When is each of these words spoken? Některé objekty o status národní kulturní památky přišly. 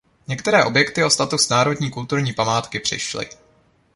Některé 0.27 0.63
objekty 0.65 1.03
o 1.03 1.09
status 1.09 1.49
národní 1.49 1.91
kulturní 1.91 2.33
památky 2.33 2.79
přišly. 2.79 3.29